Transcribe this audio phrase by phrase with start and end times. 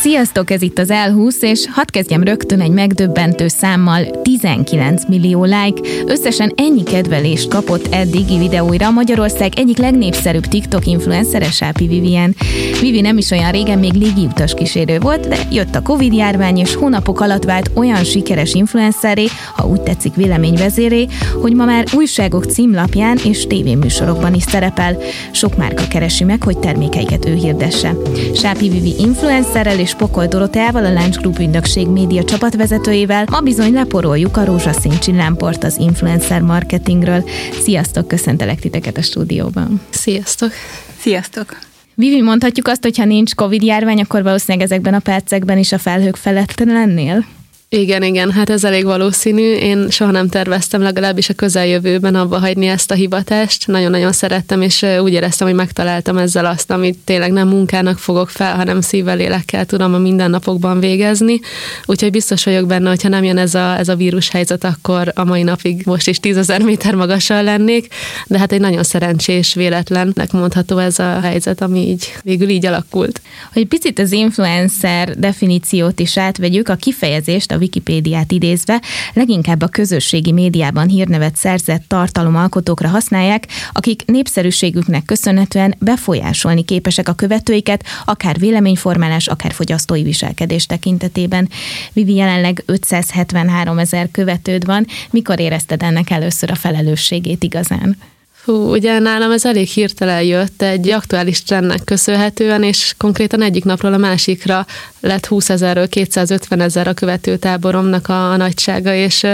[0.00, 5.88] Sziasztok, ez itt az L20, és hadd kezdjem rögtön egy megdöbbentő számmal, 19 millió like.
[6.06, 12.34] Összesen ennyi kedvelést kapott eddigi videóira Magyarország egyik legnépszerűbb TikTok influencer Sápi Vivien.
[12.80, 16.74] Vivi nem is olyan régen még légiutas kísérő volt, de jött a Covid járvány, és
[16.74, 21.06] hónapok alatt vált olyan sikeres influenceré, ha úgy tetszik véleményvezéré,
[21.40, 24.98] hogy ma már újságok címlapján és tévéműsorokban is szerepel.
[25.32, 27.94] Sok márka keresi meg, hogy termékeiket ő hirdesse.
[28.34, 34.36] Sápi Vivi influencerrel és Pokol Doroteával, a Lunch Group ügynökség média csapatvezetőjével ma bizony leporoljuk
[34.36, 37.24] a rózsaszín csillámport az influencer marketingről.
[37.62, 39.80] Sziasztok, köszöntelek titeket a stúdióban.
[39.90, 40.50] Sziasztok!
[40.98, 41.58] Sziasztok!
[41.94, 45.78] Vivi, mondhatjuk azt, hogy ha nincs Covid járvány, akkor valószínűleg ezekben a percekben is a
[45.78, 47.24] felhők felett lennél?
[47.72, 49.52] Igen, igen, hát ez elég valószínű.
[49.52, 53.66] Én soha nem terveztem legalábbis a közeljövőben abba hagyni ezt a hivatást.
[53.66, 58.56] Nagyon-nagyon szerettem, és úgy éreztem, hogy megtaláltam ezzel azt, amit tényleg nem munkának fogok fel,
[58.56, 61.40] hanem szívvel, lélekkel tudom a mindennapokban végezni.
[61.86, 65.24] Úgyhogy biztos vagyok benne, hogyha nem jön ez a, ez a vírus helyzet, akkor a
[65.24, 67.94] mai napig most is tízezer méter magasan lennék.
[68.26, 73.20] De hát egy nagyon szerencsés, véletlennek mondható ez a helyzet, ami így végül így alakult.
[73.52, 80.32] Hogy picit az influencer definíciót is átvegyük, a kifejezést, a Wikipédiát idézve, leginkább a közösségi
[80.32, 89.52] médiában hírnevet szerzett tartalomalkotókra használják, akik népszerűségüknek köszönhetően befolyásolni képesek a követőiket, akár véleményformálás, akár
[89.52, 91.48] fogyasztói viselkedés tekintetében.
[91.92, 94.86] Vivi jelenleg 573 ezer követőd van.
[95.10, 97.96] Mikor érezted ennek először a felelősségét igazán?
[98.44, 103.92] Hú, ugye nálam ez elég hirtelen jött egy aktuális trendnek köszönhetően, és konkrétan egyik napról
[103.92, 104.66] a másikra
[105.00, 109.26] lett 20 ezerről 250 ezer a követőtáboromnak a, a nagysága, és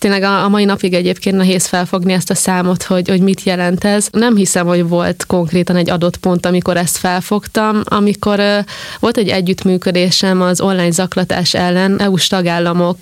[0.00, 3.84] tényleg a, a mai napig egyébként nehéz felfogni ezt a számot, hogy, hogy mit jelent
[3.84, 4.08] ez.
[4.12, 8.58] Nem hiszem, hogy volt konkrétan egy adott pont, amikor ezt felfogtam, amikor uh,
[9.00, 12.96] volt egy együttműködésem az online zaklatás ellen, EU-s tagállamok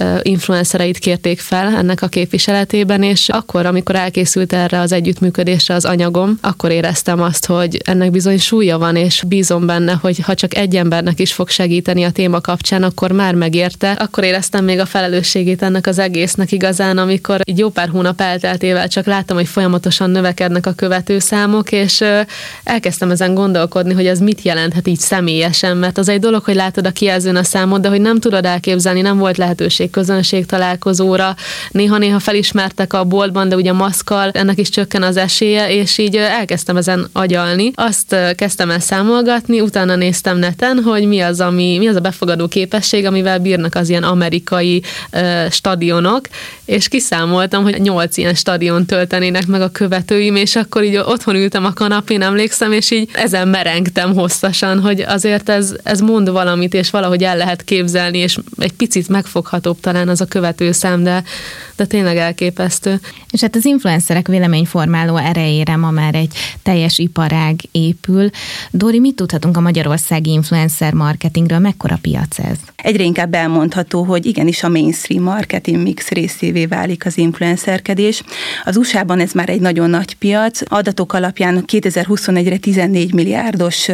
[0.00, 5.84] uh, influencereit kérték fel ennek a képviseletében, és akkor, amikor elkészült erre az együttműködésre az
[5.84, 10.56] anyagom, akkor éreztem azt, hogy ennek bizony súlya van, és bízom benne, hogy ha csak
[10.56, 13.90] egy embernek is fog segíteni a téma kapcsán, akkor már megérte.
[13.90, 15.98] Akkor éreztem még a felelősségét ennek az
[16.34, 21.72] egésznek igazán, amikor egy jó pár hónap elteltével csak láttam, hogy folyamatosan növekednek a követőszámok,
[21.72, 22.04] és
[22.64, 26.86] elkezdtem ezen gondolkodni, hogy ez mit jelenthet így személyesen, mert az egy dolog, hogy látod
[26.86, 31.34] a kijelzőn a számot, de hogy nem tudod elképzelni, nem volt lehetőség közönség találkozóra,
[31.70, 36.76] néha-néha felismertek a boltban, de ugye maszkal ennek is csökken az esélye, és így elkezdtem
[36.76, 37.70] ezen agyalni.
[37.74, 42.48] Azt kezdtem el számolgatni, utána néztem neten, hogy mi az, ami, mi az a befogadó
[42.48, 44.82] képesség, amivel bírnak az ilyen amerikai
[45.50, 46.23] stadionok,
[46.64, 51.64] és kiszámoltam, hogy nyolc ilyen stadion töltenének meg a követőim, és akkor így otthon ültem
[51.64, 56.90] a kanapén, emlékszem, és így ezen merengtem hosszasan, hogy azért ez, ez mond valamit, és
[56.90, 61.22] valahogy el lehet képzelni, és egy picit megfoghatóbb talán az a követőszám, de,
[61.76, 63.00] de tényleg elképesztő.
[63.30, 68.30] És hát az influencerek véleményformáló erejére ma már egy teljes iparág épül.
[68.70, 72.56] Dori, mit tudhatunk a magyarországi influencer marketingről, mekkora piac ez?
[72.76, 78.22] Egyre inkább elmondható, hogy igenis a mainstream marketing mix részévé válik az influencerkedés.
[78.64, 80.60] Az USA-ban ez már egy nagyon nagy piac.
[80.64, 83.88] Adatok alapján 2021-re 14 milliárdos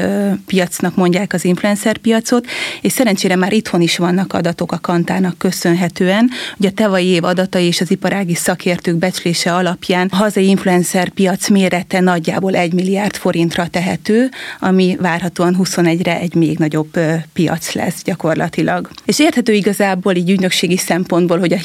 [0.46, 2.46] piacnak mondják az influencer piacot,
[2.80, 6.30] és szerencsére már itthon is vannak adatok a kantának köszönhetően.
[6.58, 11.48] Ugye a tavalyi év adatai és az iparági szakértők becslése alapján a hazai influencer piac
[11.48, 14.28] mérete nagyjából 1 milliárd forintra tehető,
[14.60, 16.98] ami várhatóan 21-re egy még nagyobb
[17.32, 18.90] piac lesz gyakorlatilag.
[19.04, 21.56] És érthető igazából így ügynökségi szempontból, hogy a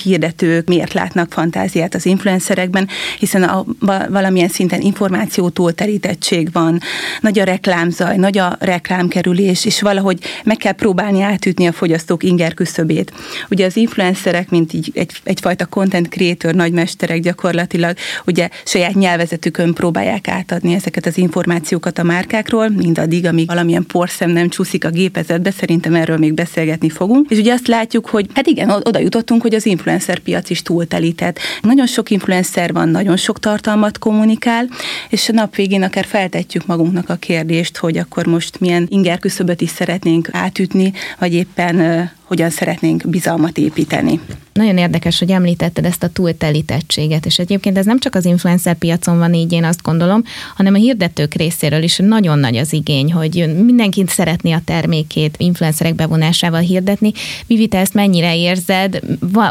[0.45, 2.88] hirdetők miért látnak fantáziát az influencerekben,
[3.19, 3.66] hiszen a,
[4.09, 6.79] valamilyen szinten információtól terítettség van,
[7.22, 12.53] nagy a reklámzaj, nagy a reklámkerülés, és valahogy meg kell próbálni átütni a fogyasztók inger
[12.53, 13.14] küszöbét.
[13.49, 20.28] Ugye az influencerek, mint így egy, egyfajta content creator nagymesterek gyakorlatilag, ugye saját nyelvezetükön próbálják
[20.28, 25.96] átadni ezeket az információkat a márkákról, mindaddig, amíg valamilyen porszem nem csúszik a gépezetbe, szerintem
[25.96, 27.29] erről még beszélgetni fogunk.
[27.29, 31.40] És ugye azt látjuk, hogy hát igen, oda jutottunk, hogy az influencer piac is túltelített.
[31.61, 34.70] Nagyon sok influencer van, nagyon sok tartalmat kommunikál,
[35.09, 39.61] és a nap végén akár feltetjük magunknak a kérdést, hogy akkor most milyen inger küszöböt
[39.61, 44.19] is szeretnénk átütni, vagy éppen hogyan szeretnénk bizalmat építeni.
[44.53, 49.17] Nagyon érdekes, hogy említetted ezt a túltelítettséget, és egyébként ez nem csak az influencer piacon
[49.17, 50.23] van így, én azt gondolom,
[50.55, 55.95] hanem a hirdetők részéről is nagyon nagy az igény, hogy mindenkit szeretné a termékét influencerek
[55.95, 57.11] bevonásával hirdetni.
[57.47, 58.99] Vivi, te ezt mennyire érzed?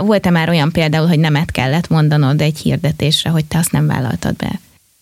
[0.04, 4.36] Volt-e már olyan például, hogy nemet kellett mondanod egy hirdetésre, hogy te azt nem vállaltad
[4.36, 4.60] be?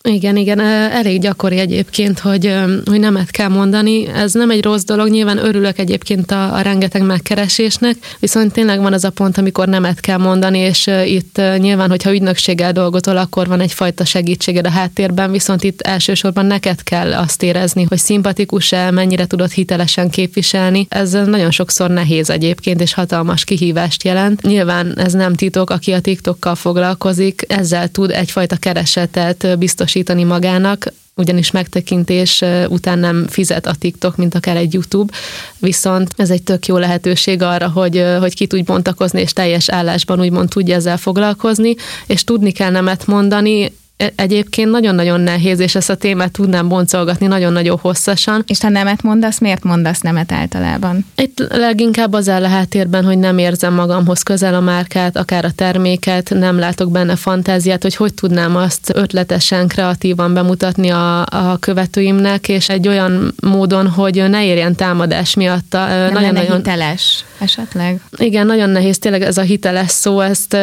[0.09, 2.53] Igen, igen, elég gyakori egyébként, hogy,
[2.85, 4.07] hogy nemet kell mondani.
[4.07, 8.93] Ez nem egy rossz dolog, nyilván örülök egyébként a, a rengeteg megkeresésnek, viszont tényleg van
[8.93, 13.59] az a pont, amikor nemet kell mondani, és itt nyilván, hogyha ügynökséggel dolgozol, akkor van
[13.59, 19.51] egyfajta segítséged a háttérben, viszont itt elsősorban neked kell azt érezni, hogy szimpatikus-e, mennyire tudod
[19.51, 20.85] hitelesen képviselni.
[20.89, 24.41] Ez nagyon sokszor nehéz egyébként, és hatalmas kihívást jelent.
[24.41, 30.93] Nyilván ez nem titok, aki a TikTokkal foglalkozik, ezzel tud egyfajta keresetet biztos biztosítani magának,
[31.15, 35.13] ugyanis megtekintés után nem fizet a TikTok, mint akár egy YouTube,
[35.59, 40.19] viszont ez egy tök jó lehetőség arra, hogy, hogy ki tudj bontakozni, és teljes állásban
[40.19, 41.75] úgymond tudja ezzel foglalkozni,
[42.07, 43.71] és tudni kell nemet mondani,
[44.15, 48.43] egyébként nagyon-nagyon nehéz, és ezt a témát tudnám boncolgatni nagyon-nagyon hosszasan.
[48.47, 51.05] És ha nemet mondasz, miért mondasz nemet általában?
[51.15, 55.51] Itt leginkább az áll a háttérben, hogy nem érzem magamhoz közel a márkát, akár a
[55.51, 62.49] terméket, nem látok benne fantáziát, hogy hogy tudnám azt ötletesen, kreatívan bemutatni a, a követőimnek,
[62.49, 65.71] és egy olyan módon, hogy ne érjen támadás miatt.
[65.71, 68.01] Nem nagyon, nagyon hiteles esetleg.
[68.17, 70.53] Igen, nagyon nehéz tényleg ez a hiteles szó, ezt,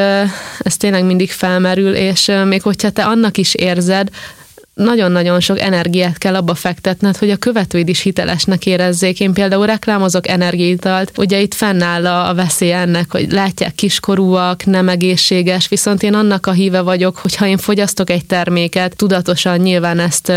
[0.59, 4.09] ezt tényleg mindig felmerül, és még hogyha te annak is érzed,
[4.75, 9.21] nagyon-nagyon sok energiát kell abba fektetned, hogy a követőid is hitelesnek érezzék.
[9.21, 15.69] Én például reklámozok energiítalt, ugye itt fennáll a veszély ennek, hogy látják kiskorúak, nem egészséges,
[15.69, 20.33] viszont én annak a híve vagyok, hogy ha én fogyasztok egy terméket, tudatosan nyilván ezt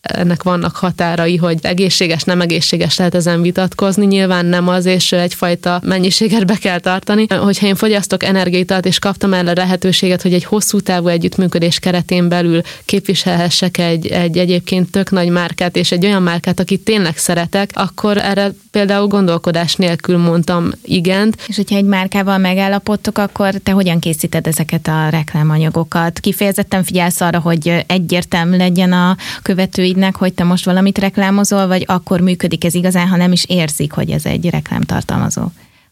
[0.00, 5.80] ennek vannak határai, hogy egészséges, nem egészséges lehet ezen vitatkozni, nyilván nem az, és egyfajta
[5.84, 7.26] mennyiséget be kell tartani.
[7.28, 12.28] Hogyha én fogyasztok energiát, és kaptam el a lehetőséget, hogy egy hosszú távú együttműködés keretén
[12.28, 17.70] belül képviselhessek egy, egy egyébként tök nagy márkát, és egy olyan márkát, akit tényleg szeretek,
[17.74, 21.36] akkor erre például gondolkodás nélkül mondtam igent.
[21.46, 26.18] És hogyha egy márkával megállapodtok, akkor te hogyan készíted ezeket a reklámanyagokat?
[26.18, 31.84] Kifejezetten figyelsz arra, hogy egyértelmű legyen a követőid ügynek, hogy te most valamit reklámozol, vagy
[31.86, 35.42] akkor működik ez igazán, ha nem is érzik, hogy ez egy reklámtartalmazó?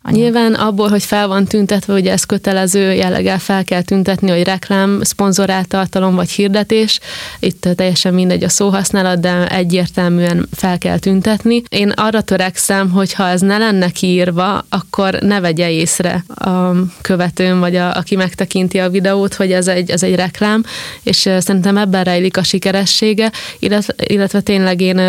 [0.06, 0.22] Anyag.
[0.22, 5.00] Nyilván abból, hogy fel van tüntetve, hogy ez kötelező jelleggel fel kell tüntetni, hogy reklám,
[5.02, 7.00] szponzorált tartalom vagy hirdetés.
[7.38, 11.62] Itt teljesen mindegy a szóhasználat, de egyértelműen fel kell tüntetni.
[11.68, 16.70] Én arra törekszem, hogy ha ez ne lenne kiírva, akkor ne vegye észre a
[17.00, 20.64] követőm, vagy a, aki megtekinti a videót, hogy ez egy, ez egy reklám,
[21.02, 25.00] és szerintem ebben rejlik a sikeressége, illetve, illetve tényleg én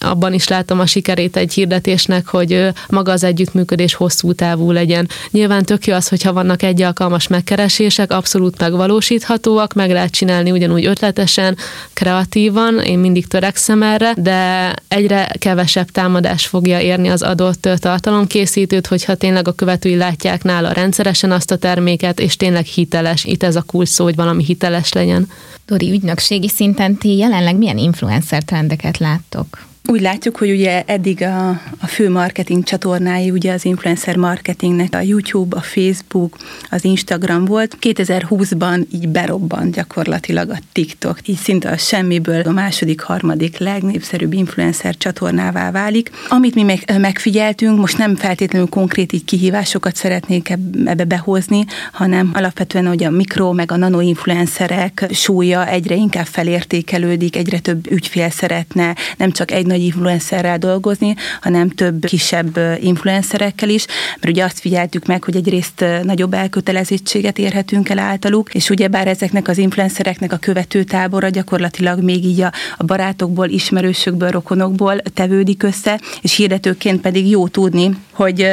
[0.00, 5.08] abban is látom a sikerét egy hirdetésnek, hogy maga az együttműködés hosszú hosszú távú legyen.
[5.30, 10.86] Nyilván tök jó az, hogyha vannak egy alkalmas megkeresések, abszolút megvalósíthatóak, meg lehet csinálni ugyanúgy
[10.86, 11.56] ötletesen,
[11.92, 19.14] kreatívan, én mindig törekszem erre, de egyre kevesebb támadás fogja érni az adott tartalomkészítőt, hogyha
[19.14, 23.24] tényleg a követői látják nála rendszeresen azt a terméket, és tényleg hiteles.
[23.24, 25.30] Itt ez a kulcs szó, hogy valami hiteles legyen.
[25.66, 29.66] Dori, ügynökségi szinten ti jelenleg milyen influencer trendeket láttok?
[29.90, 35.00] Úgy látjuk, hogy ugye eddig a, a fő marketing csatornái ugye az influencer marketingnek a
[35.00, 36.36] YouTube, a Facebook,
[36.70, 37.76] az Instagram volt.
[37.80, 41.28] 2020-ban így berobbant gyakorlatilag a TikTok.
[41.28, 46.10] Így szinte a semmiből a második, harmadik legnépszerűbb influencer csatornává válik.
[46.28, 50.50] Amit mi meg, megfigyeltünk, most nem feltétlenül konkrét így kihívásokat szeretnék
[50.84, 57.36] ebbe behozni, hanem alapvetően, hogy a mikro meg a nano influencerek súlya egyre inkább felértékelődik,
[57.36, 63.86] egyre több ügyfél szeretne nem csak egy nagy influencerrel dolgozni, hanem több kisebb influencerekkel is,
[64.20, 69.06] mert ugye azt figyeltük meg, hogy egyrészt nagyobb elkötelezettséget érhetünk el általuk, és ugye bár
[69.06, 76.00] ezeknek az influencereknek a követőtábora gyakorlatilag még így a, a barátokból, ismerősökből, rokonokból tevődik össze,
[76.22, 78.46] és hirdetőként pedig jó tudni, hogy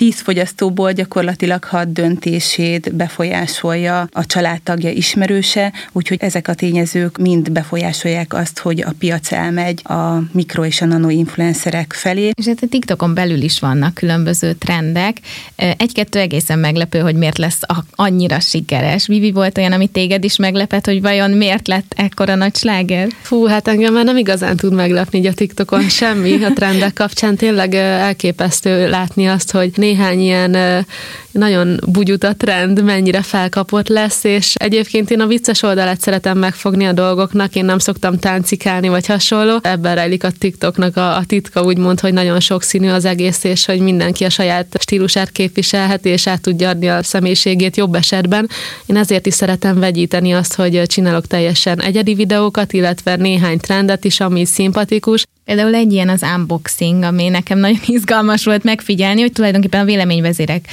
[0.00, 8.34] tíz fogyasztóból gyakorlatilag hat döntését befolyásolja a családtagja ismerőse, úgyhogy ezek a tényezők mind befolyásolják
[8.34, 12.30] azt, hogy a piac elmegy a mikro és a nano influencerek felé.
[12.34, 15.16] És hát a TikTokon belül is vannak különböző trendek.
[15.56, 17.60] Egy-kettő egészen meglepő, hogy miért lesz
[17.94, 19.06] annyira sikeres.
[19.06, 23.08] Vivi volt olyan, ami téged is meglepett, hogy vajon miért lett ekkora nagy sláger?
[23.22, 27.36] Fú, hát engem már nem igazán tud meglepni, hogy a TikTokon semmi a trendek kapcsán.
[27.36, 30.86] Tényleg elképesztő látni azt, hogy néhány ilyen
[31.30, 36.92] nagyon bugyuta trend mennyire felkapott lesz, és egyébként én a vicces oldalát szeretem megfogni a
[36.92, 39.58] dolgoknak, én nem szoktam táncikálni vagy hasonló.
[39.62, 43.80] Ebben rejlik a TikToknak a, a titka, úgymond, hogy nagyon sokszínű az egész, és hogy
[43.80, 48.48] mindenki a saját stílusát képviselheti, és át tudja adni a személyiségét jobb esetben.
[48.86, 54.20] Én ezért is szeretem vegyíteni azt, hogy csinálok teljesen egyedi videókat, illetve néhány trendet is,
[54.20, 59.80] ami szimpatikus, Például egy ilyen az unboxing, ami nekem nagyon izgalmas volt megfigyelni, hogy tulajdonképpen
[59.80, 60.64] a véleményvezérek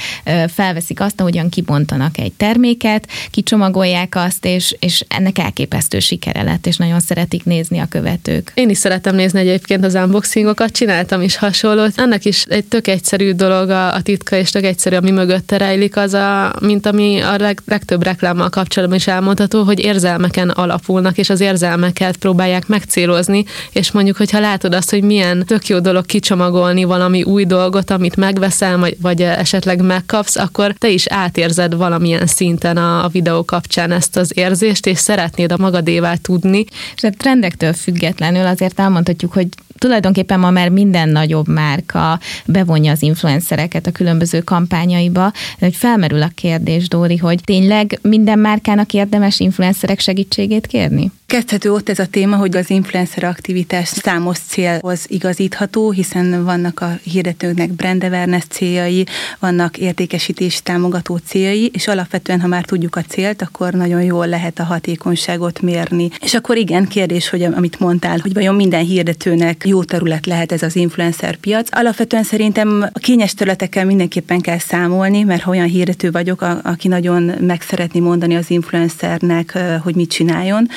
[0.48, 6.76] felveszik azt, ahogyan kibontanak egy terméket, kicsomagolják azt, és, és ennek elképesztő sikere lett, és
[6.76, 8.52] nagyon szeretik nézni a követők.
[8.54, 11.92] Én is szeretem nézni egyébként az unboxingokat, csináltam is hasonlót.
[11.96, 15.96] Ennek is egy tök egyszerű dolog a, a titka, és tök egyszerű, ami mögött rejlik,
[15.96, 21.30] az a, mint ami a leg, legtöbb reklámmal kapcsolatban is elmondható, hogy érzelmeken alapulnak, és
[21.30, 26.06] az érzelmeket próbálják megcélozni, és mondjuk, hogyha látod látod azt, hogy milyen tök jó dolog
[26.06, 32.26] kicsomagolni valami új dolgot, amit megveszel, vagy, vagy esetleg megkapsz, akkor te is átérzed valamilyen
[32.26, 36.64] szinten a, a videó kapcsán ezt az érzést, és szeretnéd a magadévá tudni.
[36.96, 39.46] És a trendektől függetlenül azért elmondhatjuk, hogy
[39.78, 46.30] tulajdonképpen ma már minden nagyobb márka bevonja az influencereket a különböző kampányaiba, hogy felmerül a
[46.34, 51.10] kérdés, Dóri, hogy tényleg minden márkának érdemes influencerek segítségét kérni?
[51.32, 56.98] Kezdhető ott ez a téma, hogy az influencer aktivitás számos célhoz igazítható, hiszen vannak a
[57.02, 59.06] hirdetőknek brand awareness céljai,
[59.38, 64.58] vannak értékesítés támogató céljai, és alapvetően, ha már tudjuk a célt, akkor nagyon jól lehet
[64.58, 66.08] a hatékonyságot mérni.
[66.20, 70.62] És akkor igen, kérdés, hogy amit mondtál, hogy vajon minden hirdetőnek jó terület lehet ez
[70.62, 71.76] az influencer piac.
[71.76, 77.22] Alapvetően szerintem a kényes területekkel mindenképpen kell számolni, mert ha olyan hirdető vagyok, aki nagyon
[77.40, 80.68] meg szeretni mondani az influencernek, hogy mit csináljon,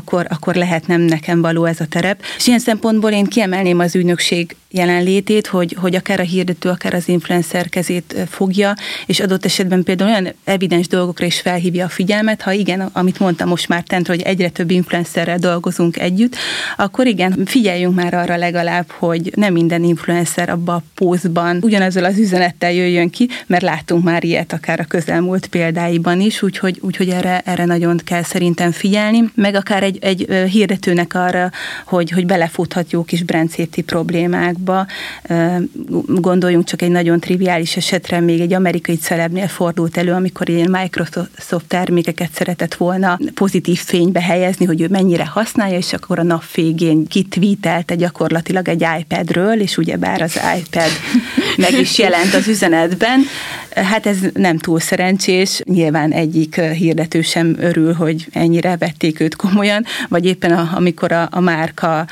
[0.00, 2.22] akkor, akkor lehet nem nekem való ez a terep.
[2.36, 7.08] És ilyen szempontból én kiemelném az ügynökség jelenlétét, hogy, hogy akár a hirdető, akár az
[7.08, 8.74] influencer kezét fogja,
[9.06, 13.48] és adott esetben például olyan evidens dolgokra is felhívja a figyelmet, ha igen, amit mondtam
[13.48, 16.36] most már tent, hogy egyre több influencerrel dolgozunk együtt,
[16.76, 22.18] akkor igen, figyeljünk már arra legalább, hogy nem minden influencer abba a pózban ugyanezzel az
[22.18, 27.42] üzenettel jöjjön ki, mert láttunk már ilyet akár a közelmúlt példáiban is, úgyhogy, úgyhogy erre,
[27.44, 31.50] erre nagyon kell szerintem figyelni, meg akár egy, egy hirdetőnek arra,
[31.86, 33.48] hogy, hogy belefuthat jó kis brand
[33.86, 34.86] problémákba.
[36.06, 41.66] Gondoljunk csak egy nagyon triviális esetre, még egy amerikai celebnél fordult elő, amikor ilyen Microsoft
[41.66, 47.06] termékeket szeretett volna pozitív fénybe helyezni, hogy ő mennyire használja, és akkor a nap végén
[47.06, 50.90] kitvítelte gyakorlatilag egy iPadről, és ugyebár az iPad
[51.56, 53.20] meg is jelent az üzenetben.
[53.74, 59.84] Hát ez nem túl szerencsés, nyilván egyik hirdető sem örül, hogy ennyire vették őt komolyan,
[60.08, 62.06] vagy éppen a, amikor a, a márka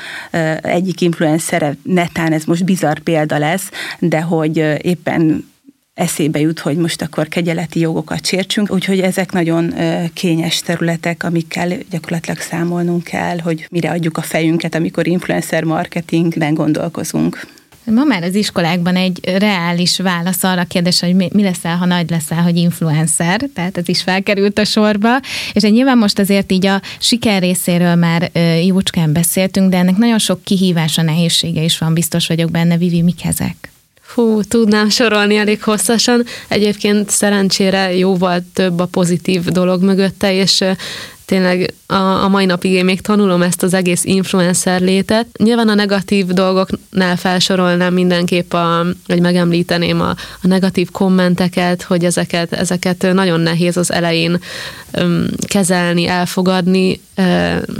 [0.61, 5.47] egyik influencere, netán ez most bizarr példa lesz, de hogy éppen
[5.93, 9.73] eszébe jut, hogy most akkor kegyeleti jogokat sértsünk, úgyhogy ezek nagyon
[10.13, 17.47] kényes területek, amikkel gyakorlatilag számolnunk kell, hogy mire adjuk a fejünket, amikor influencer marketingben gondolkozunk.
[17.91, 22.41] Ma már az iskolákban egy reális válasz arra kérdés, hogy mi leszel, ha nagy leszel,
[22.41, 25.19] hogy influencer, tehát ez is felkerült a sorba,
[25.53, 28.31] és egy nyilván most azért így a siker részéről már
[28.65, 33.25] jócskán beszéltünk, de ennek nagyon sok kihívása, nehézsége is van, biztos vagyok benne, Vivi, mik
[33.25, 33.71] ezek?
[34.13, 36.25] Hú, tudnám sorolni elég hosszasan.
[36.47, 40.63] Egyébként szerencsére jóval több a pozitív dolog mögötte, és
[41.29, 45.27] tényleg a, a mai napig én még tanulom ezt az egész influencer létet.
[45.37, 50.09] Nyilván a negatív dolgoknál felsorolnám mindenképp, a, hogy megemlíteném a,
[50.41, 54.39] a negatív kommenteket, hogy ezeket, ezeket nagyon nehéz az elején
[54.91, 56.99] öm, kezelni, elfogadni,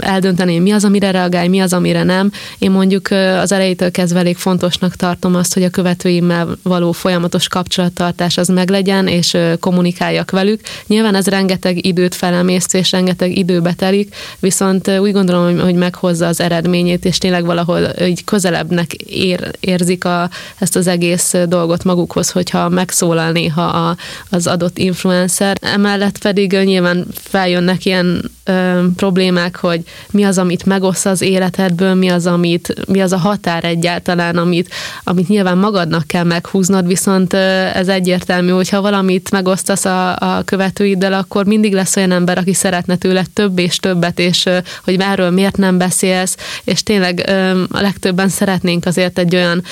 [0.00, 2.30] eldönteni, mi az, amire reagálj, mi az, amire nem.
[2.58, 8.38] Én mondjuk az elejétől kezdve elég fontosnak tartom azt, hogy a követőimmel való folyamatos kapcsolattartás
[8.38, 10.60] az meglegyen, és kommunikáljak velük.
[10.86, 16.40] Nyilván ez rengeteg időt felemész, és rengeteg időbe telik, viszont úgy gondolom, hogy meghozza az
[16.40, 22.68] eredményét, és tényleg valahol így közelebbnek ér, érzik a, ezt az egész dolgot magukhoz, hogyha
[22.68, 23.96] megszólal néha a,
[24.30, 25.56] az adott influencer.
[25.60, 32.08] Emellett pedig nyilván feljönnek ilyen ö, problémák, hogy mi az, amit megossz az életedből, mi
[32.08, 34.68] az, amit, mi az a határ egyáltalán, amit,
[35.04, 37.32] amit nyilván magadnak kell meghúznod, viszont
[37.74, 42.96] ez egyértelmű, hogyha valamit megosztasz a, a követőiddel, akkor mindig lesz olyan ember, aki szeretne
[42.96, 44.48] tőle több és többet, és
[44.84, 47.30] hogy erről miért nem beszélsz, és tényleg
[47.70, 49.62] a legtöbben szeretnénk azért egy olyan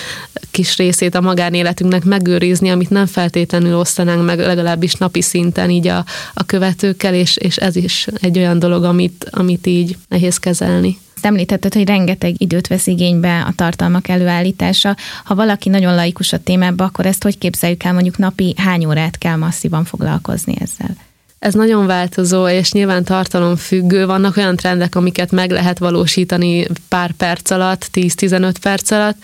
[0.51, 6.05] kis részét a magánéletünknek megőrizni, amit nem feltétlenül osztanánk meg legalábbis napi szinten így a,
[6.35, 10.99] a követőkkel, és, és ez is egy olyan dolog, amit, amit így nehéz kezelni.
[11.21, 14.97] Említetted, hogy rengeteg időt vesz igénybe a tartalmak előállítása.
[15.25, 19.19] Ha valaki nagyon laikus a témába, akkor ezt hogy képzeljük el, mondjuk napi hány órát
[19.19, 21.08] kell masszívan foglalkozni ezzel?
[21.39, 24.07] Ez nagyon változó, és nyilván tartalomfüggő.
[24.07, 29.17] Vannak olyan trendek, amiket meg lehet valósítani pár perc alatt, 10-15 perc alatt.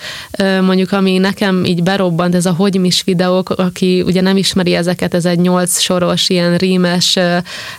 [0.61, 5.25] Mondjuk, ami nekem így berobbant, ez a hogymis videók, aki ugye nem ismeri ezeket, ez
[5.25, 7.19] egy nyolc soros, ilyen rímes,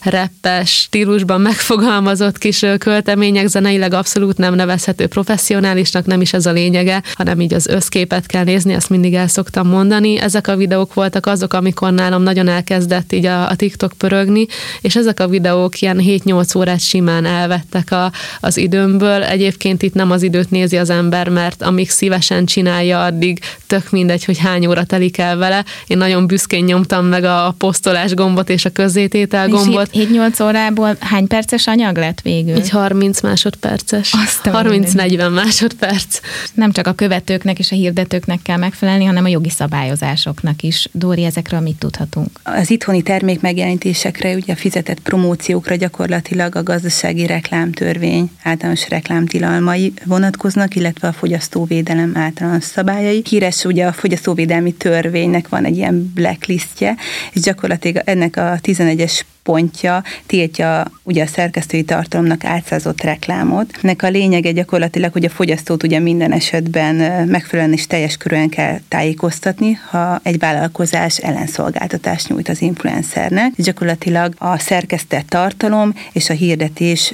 [0.02, 7.04] reppes stílusban megfogalmazott kis költemények, zeneileg abszolút nem nevezhető professzionálisnak, nem is ez a lényege,
[7.14, 10.20] hanem így az összképet kell nézni, azt mindig el szoktam mondani.
[10.20, 14.46] Ezek a videók voltak azok, amikor nálam nagyon elkezdett így a, a TikTok pörög röhögni,
[14.82, 19.24] és ezek a videók ilyen 7-8 órát simán elvettek a, az időmből.
[19.24, 24.26] Egyébként itt nem az időt nézi az ember, mert amíg szívesen csinálja, addig tök mindegy,
[24.26, 25.66] hogy hány óra telik el vele.
[25.88, 29.90] Én nagyon büszkén nyomtam meg a posztolás gombot és a közzététel gombot.
[29.94, 32.56] 7-8 órából hány perces anyag lett végül?
[32.56, 34.14] Egy 30 másodperces.
[34.44, 36.20] 30-40 másodperc.
[36.54, 40.90] Nem csak a követőknek és a hirdetőknek kell megfelelni, hanem a jogi szabályozásoknak is.
[40.92, 42.30] Dóri, ezekről mit tudhatunk?
[42.44, 50.76] Az itthoni termék megjelenítések ezekre ugye fizetett promóciókra gyakorlatilag a gazdasági reklámtörvény általános reklámtilalmai vonatkoznak,
[50.76, 53.24] illetve a fogyasztóvédelem általános szabályai.
[53.30, 56.96] Híres ugye a fogyasztóvédelmi törvénynek van egy ilyen blacklistje,
[57.34, 63.80] és gyakorlatilag ennek a 11-es pontja tiltja ugye a szerkesztői tartalomnak átszázott reklámot.
[63.82, 66.96] Ennek a lényege gyakorlatilag, hogy a fogyasztót ugye minden esetben
[67.28, 73.52] megfelelően és teljes körülön kell tájékoztatni, ha egy vállalkozás ellenszolgáltatást nyújt az influencernek.
[73.56, 77.14] Gyakorlatilag a szerkesztett tartalom és a hirdetés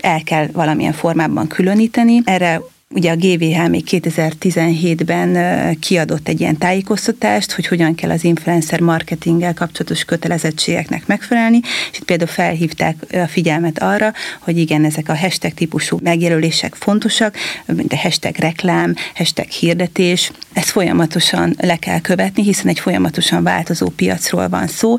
[0.00, 2.20] el kell valamilyen formában különíteni.
[2.24, 2.60] Erre
[2.94, 9.54] Ugye a GVH még 2017-ben kiadott egy ilyen tájékoztatást, hogy hogyan kell az influencer marketinggel
[9.54, 11.60] kapcsolatos kötelezettségeknek megfelelni,
[11.92, 17.36] és itt például felhívták a figyelmet arra, hogy igen, ezek a hashtag típusú megjelölések fontosak,
[17.66, 23.88] mint a hashtag reklám, hashtag hirdetés, ezt folyamatosan le kell követni, hiszen egy folyamatosan változó
[23.88, 24.96] piacról van szó.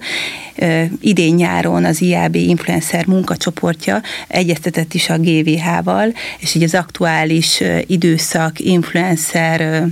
[1.01, 8.59] Idén nyáron az IAB influencer munkacsoportja egyeztetett is a GVH-val, és így az aktuális időszak
[8.59, 9.87] influencer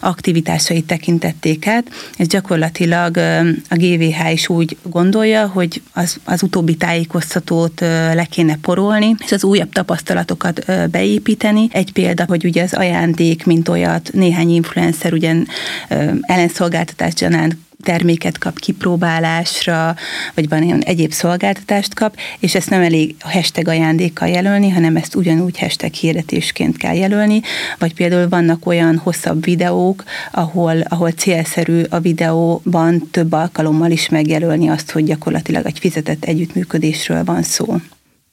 [0.00, 3.16] aktivitásait tekintették át, és gyakorlatilag
[3.68, 7.80] a GVH is úgy gondolja, hogy az, az utóbbi tájékoztatót
[8.14, 11.68] le kéne porolni, és az újabb tapasztalatokat beépíteni.
[11.72, 15.46] Egy példa, hogy ugye az ajándék, mint olyat néhány influencer ugyan
[16.20, 19.96] ellenszolgáltatás gyanánt terméket kap kipróbálásra,
[20.34, 24.96] vagy van ilyen egyéb szolgáltatást kap, és ezt nem elég a hashtag ajándékkal jelölni, hanem
[24.96, 27.40] ezt ugyanúgy hashtag hirdetésként kell jelölni,
[27.78, 34.68] vagy például vannak olyan hosszabb videók, ahol, ahol célszerű a videóban több alkalommal is megjelölni
[34.68, 37.76] azt, hogy gyakorlatilag egy fizetett együttműködésről van szó.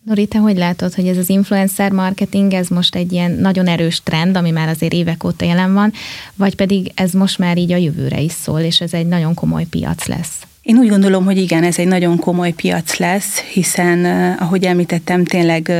[0.08, 4.02] Nori, te hogy látod, hogy ez az influencer marketing, ez most egy ilyen nagyon erős
[4.04, 5.94] trend, ami már azért évek óta jelen van,
[6.36, 9.64] vagy pedig ez most már így a jövőre is szól, és ez egy nagyon komoly
[9.64, 10.42] piac lesz?
[10.62, 14.06] Én úgy gondolom, hogy igen, ez egy nagyon komoly piac lesz, hiszen,
[14.40, 15.72] ahogy említettem, tényleg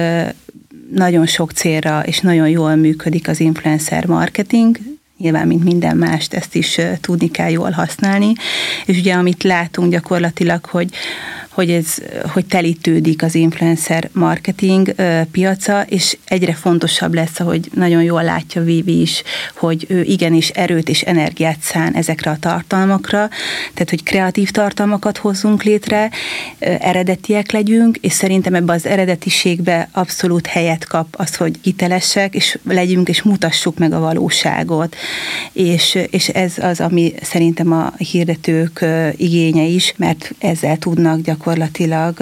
[0.94, 4.78] nagyon sok célra és nagyon jól működik az influencer marketing,
[5.18, 8.34] nyilván, mint minden mást, ezt is tudni kell jól használni.
[8.86, 10.90] És ugye, amit látunk gyakorlatilag, hogy
[11.58, 11.96] hogy, ez,
[12.34, 14.96] hogy telítődik az influencer marketing
[15.32, 19.24] piaca, és egyre fontosabb lesz, ahogy nagyon jól látja Vivi is,
[19.56, 23.30] hogy ő igenis erőt és energiát szán ezekre a tartalmakra,
[23.74, 26.10] tehát hogy kreatív tartalmakat hozzunk létre,
[26.60, 33.10] eredetiek legyünk, és szerintem ebbe az eredetiségbe abszolút helyet kap az, hogy hitelesek, és legyünk,
[33.10, 34.96] és mutassuk meg a valóságot.
[35.52, 42.20] És, és ez az, ami szerintem a hirdetők igénye is, mert ezzel tudnak gyakorlatilag gyakorlatilag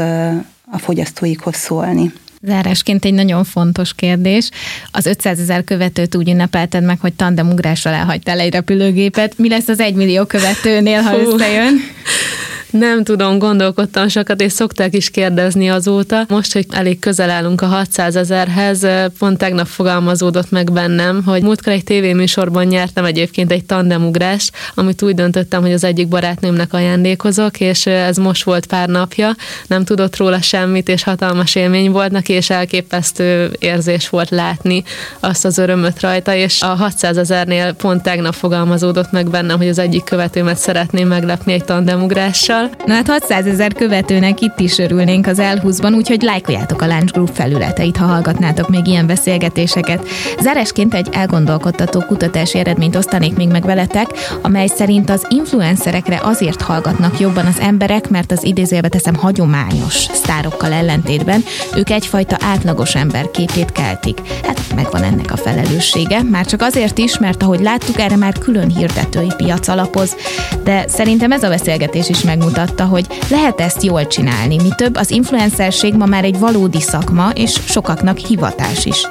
[0.72, 2.14] a fogyasztóikhoz szólni.
[2.42, 4.50] Zárásként egy nagyon fontos kérdés.
[4.92, 9.38] Az 500 ezer követőt úgy ünnepelted meg, hogy tandemugrásra elhagytál egy repülőgépet.
[9.38, 11.74] Mi lesz az egymillió követőnél, ha összejön?
[12.80, 16.26] Nem tudom, gondolkodtam sokat, és szokták is kérdezni azóta.
[16.28, 21.74] Most, hogy elég közel állunk a 600 ezerhez, pont tegnap fogalmazódott meg bennem, hogy múltkor
[21.74, 27.86] egy tévéműsorban nyertem egyébként egy tandemugrást, amit úgy döntöttem, hogy az egyik barátnőmnek ajándékozok, és
[27.86, 29.36] ez most volt pár napja,
[29.68, 34.84] nem tudott róla semmit, és hatalmas élmény volt neki, és elképesztő érzés volt látni
[35.20, 39.80] azt az örömöt rajta, és a 600 ezernél pont tegnap fogalmazódott meg bennem, hogy az
[39.80, 42.86] egyik követőmet szeretném meglepni egy tandemugrással, Instagrammal.
[42.86, 47.30] Na hát 600 ezer követőnek itt is örülnénk az elhúzban, úgyhogy lájkoljátok a Lunch Group
[47.34, 50.08] felületeit, ha hallgatnátok még ilyen beszélgetéseket.
[50.40, 54.08] Zárásként egy elgondolkodtató kutatási eredményt osztanék még meg veletek,
[54.42, 60.72] amely szerint az influencerekre azért hallgatnak jobban az emberek, mert az idézőjelbe teszem hagyományos sztárokkal
[60.72, 61.44] ellentétben
[61.76, 64.18] ők egyfajta átlagos ember képét keltik.
[64.44, 68.76] Hát megvan ennek a felelőssége, már csak azért is, mert ahogy láttuk, erre már külön
[68.76, 70.16] hirdetői piac alapoz,
[70.64, 72.22] de szerintem ez a beszélgetés is
[72.56, 74.56] megmutatta, hogy lehet ezt jól csinálni.
[74.56, 79.08] Mi több, az influencerség ma már egy valódi szakma, és sokaknak hivatás is.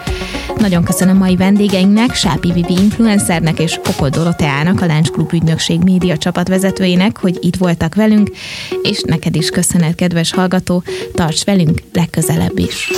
[0.56, 6.16] Nagyon köszönöm mai vendégeinknek, Sápi Vivi influencernek és Okol Doroteának, a Lunch Group ügynökség média
[6.16, 8.30] csapatvezetőjének, hogy itt voltak velünk,
[8.82, 10.82] és neked is köszönet, kedves hallgató,
[11.14, 12.90] tarts velünk legközelebb is.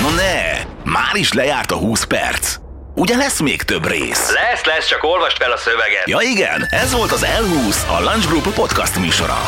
[0.00, 2.61] Na ne, már is lejárt a 20 perc.
[3.02, 4.30] Ugye lesz még több rész?
[4.30, 6.08] Lesz, lesz, csak olvast fel a szöveget.
[6.08, 9.38] Ja igen, ez volt az L20, a Lunch Group podcast műsora.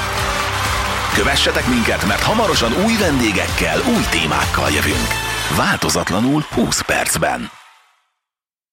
[1.14, 5.08] Kövessetek minket, mert hamarosan új vendégekkel, új témákkal jövünk.
[5.56, 7.50] Változatlanul 20 percben.